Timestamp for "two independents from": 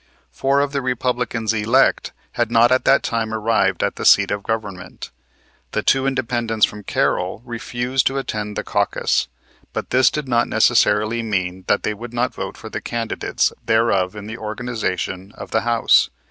5.83-6.81